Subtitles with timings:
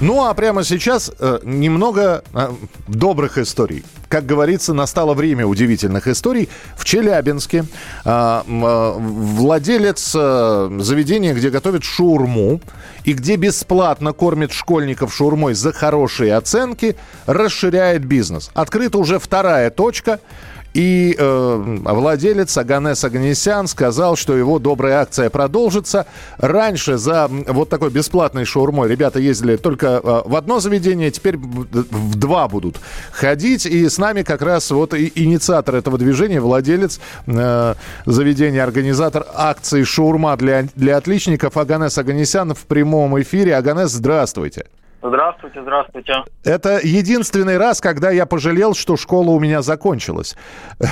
[0.00, 2.50] Ну а прямо сейчас э, немного э,
[2.86, 3.84] добрых историй.
[4.08, 6.48] Как говорится, настало время удивительных историй.
[6.76, 7.64] В Челябинске
[8.04, 12.60] э, э, владелец э, заведения, где готовят шаурму
[13.02, 16.94] и где бесплатно кормит школьников шаурмой за хорошие оценки,
[17.26, 18.50] расширяет бизнес.
[18.54, 20.20] Открыта уже вторая точка.
[20.78, 26.06] И э, владелец Аганес Аганесян сказал, что его добрая акция продолжится.
[26.36, 32.14] Раньше за вот такой бесплатной шаурмой ребята ездили только э, в одно заведение, теперь в
[32.14, 32.76] два будут
[33.10, 33.66] ходить.
[33.66, 37.74] И с нами как раз вот и инициатор этого движения, владелец э,
[38.06, 43.56] заведения, организатор акции «Шаурма для, для отличников» Аганес Аганесян в прямом эфире.
[43.56, 44.66] Аганес, здравствуйте.
[45.00, 46.24] Здравствуйте, здравствуйте.
[46.44, 50.36] Это единственный раз, когда я пожалел, что школа у меня закончилась.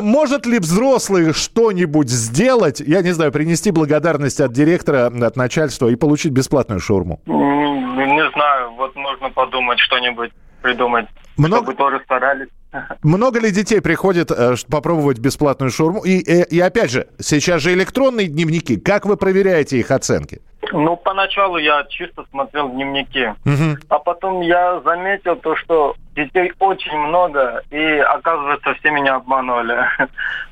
[0.00, 5.96] Может ли взрослый что-нибудь сделать, я не знаю, принести благодарность от директора, от начальства и
[5.96, 7.20] получить бесплатную шаурму?
[7.26, 10.30] Не знаю, вот нужно подумать что-нибудь
[10.62, 11.06] придумать,
[11.36, 11.64] Много...
[11.64, 12.48] чтобы тоже старались.
[13.02, 16.04] Много ли детей приходит э, попробовать бесплатную шаурму?
[16.04, 18.78] И, и, и опять же, сейчас же электронные дневники.
[18.78, 20.40] Как вы проверяете их оценки?
[20.72, 23.32] Ну, поначалу я чисто смотрел дневники.
[23.44, 23.78] Мгм.
[23.88, 29.78] А потом я заметил то, что детей очень много, и оказывается, все меня обманывали.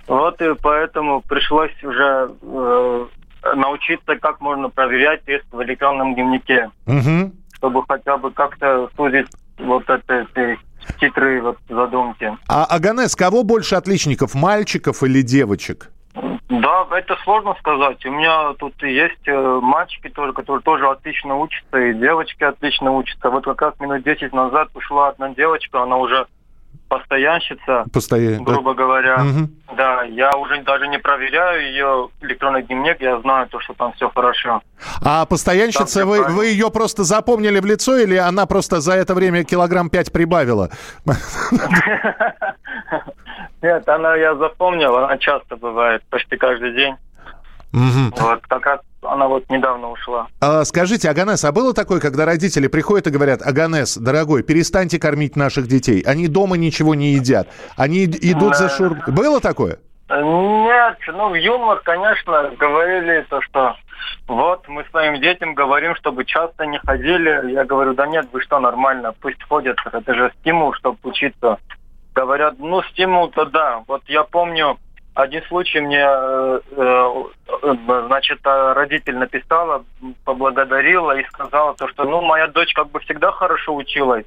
[0.06, 3.06] Вот и поэтому пришлось уже э,
[3.56, 7.32] научиться, как можно проверять тест в электронном дневнике, Мгм.
[7.56, 9.26] чтобы хотя бы как-то сузить
[9.58, 10.58] вот это, эти
[11.00, 12.36] хитрые вот задумки.
[12.48, 15.90] А Аганес, кого больше отличников, мальчиков или девочек?
[16.48, 18.04] Да, это сложно сказать.
[18.06, 23.30] У меня тут есть э, мальчики тоже, которые тоже отлично учатся, и девочки отлично учатся.
[23.30, 26.26] Вот как раз минут 10 назад ушла одна девочка, она уже
[26.88, 28.44] постоянщица, Постоянно.
[28.44, 29.18] грубо говоря.
[29.18, 29.50] Мгм.
[29.76, 34.08] Да, я уже даже не проверяю ее электронный дневник, я знаю то, что там все
[34.10, 34.62] хорошо.
[35.02, 36.36] А постоянщица, Там вы, правильно.
[36.38, 40.70] вы ее просто запомнили в лицо или она просто за это время килограмм 5 прибавила?
[43.62, 46.94] Нет, она я запомнил, она часто бывает, почти каждый день.
[47.72, 48.80] Вот как раз
[49.16, 50.28] она вот недавно ушла.
[50.40, 55.36] А, скажите, Аганес, а было такое, когда родители приходят и говорят, Аганес, дорогой, перестаньте кормить
[55.36, 58.96] наших детей, они дома ничего не едят, они ид- идут за шур...
[59.08, 59.78] Было такое?
[60.08, 63.74] Нет, ну юмор, конечно, говорили то, что
[64.28, 67.50] вот мы своим детям говорим, чтобы часто не ходили.
[67.50, 71.58] Я говорю, да нет, вы что, нормально, пусть ходят, это же стимул, чтобы учиться.
[72.14, 73.82] Говорят, ну стимул-то да.
[73.88, 74.78] Вот я помню,
[75.16, 77.24] один случай мне, э, э,
[78.06, 79.82] значит, э, родитель написала,
[80.26, 84.26] поблагодарила и сказала то, что, ну, моя дочь как бы всегда хорошо училась,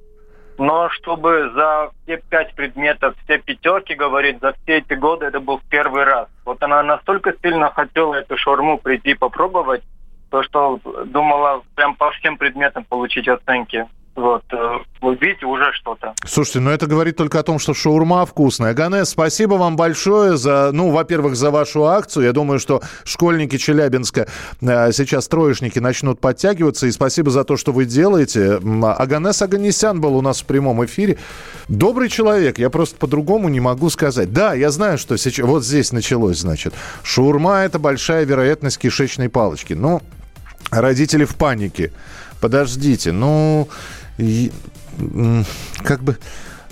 [0.57, 5.61] но чтобы за все пять предметов, все пятерки, говорит, за все эти годы это был
[5.69, 6.27] первый раз.
[6.43, 9.83] Вот она настолько сильно хотела эту шаурму прийти попробовать,
[10.31, 13.87] то что думала прям по всем предметам получить оценки.
[14.19, 14.57] Вот, э,
[14.99, 16.13] вы уже что-то.
[16.25, 18.71] Слушайте, ну это говорит только о том, что шаурма вкусная.
[18.71, 22.25] Аганес, спасибо вам большое за, ну, во-первых, за вашу акцию.
[22.25, 24.27] Я думаю, что школьники Челябинска,
[24.59, 26.87] э, сейчас троечники, начнут подтягиваться.
[26.87, 28.59] И спасибо за то, что вы делаете.
[28.83, 31.17] Аганес Аганесян был у нас в прямом эфире.
[31.69, 34.33] Добрый человек, я просто по-другому не могу сказать.
[34.33, 36.73] Да, я знаю, что сейчас, вот здесь началось, значит.
[37.03, 39.71] Шаурма– это большая вероятность кишечной палочки.
[39.71, 40.01] Но
[40.71, 41.93] родители в панике.
[42.39, 43.67] Подождите, ну,
[45.83, 46.17] как бы,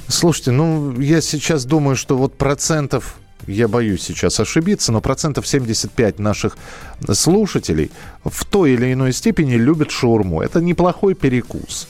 [0.08, 3.18] слушайте, ну, я сейчас думаю, что вот процентов,
[3.48, 6.58] я боюсь сейчас ошибиться, но процентов 75 наших
[7.14, 7.92] слушателей
[8.24, 10.42] в той или иной степени любят шаурму.
[10.42, 11.88] Это неплохой перекус.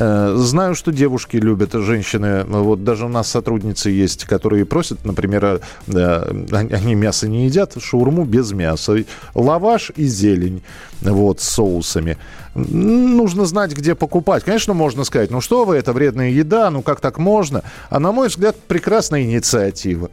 [0.00, 5.60] Э, Знаю, что девушки любят, женщины, вот даже у нас сотрудницы есть, которые просят, например,
[5.88, 9.04] э, они мясо не едят, шаурму без мяса,
[9.34, 10.62] лаваш и зелень,
[11.02, 12.16] вот, с соусами.
[12.54, 14.42] Нужно знать, где покупать.
[14.42, 17.62] Конечно, можно сказать, ну что вы, это вредная еда, ну как так можно?
[17.90, 20.10] А на мой взгляд, прекрасная инициатива.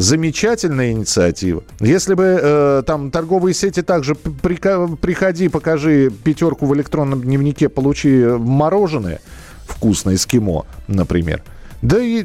[0.00, 1.62] Замечательная инициатива.
[1.78, 9.20] Если бы э, там торговые сети также приходи, покажи пятерку в электронном дневнике, получи мороженое
[9.66, 11.42] вкусное эскимо, например.
[11.82, 12.24] Да и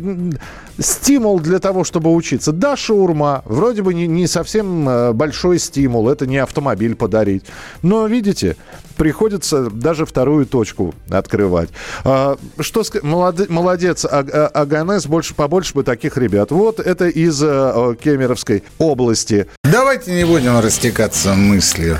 [0.80, 2.52] стимул для того, чтобы учиться.
[2.52, 3.42] Да, шаурма.
[3.46, 6.10] Вроде бы не, не совсем э, большой стимул.
[6.10, 7.46] Это не автомобиль подарить.
[7.82, 8.58] Но, видите,
[8.98, 11.70] приходится даже вторую точку открывать.
[12.04, 16.52] А, что молодец, молодец а, а, Аганес, больше побольше бы таких ребят.
[16.52, 19.48] Вот это из а, Кемеровской области.
[19.64, 22.00] Давайте не будем растекаться мыслью.